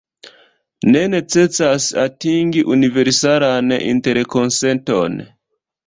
[0.95, 5.25] Ne necesas atingi universalan interkonsenton.